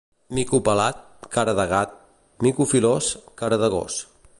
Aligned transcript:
Mico 0.37 0.59
pelat, 0.69 1.03
cara 1.37 1.55
de 1.59 1.67
gat; 1.75 1.95
mico 2.49 2.69
filós, 2.75 3.15
cara 3.45 3.63
de 3.67 3.73
gos. 3.77 4.05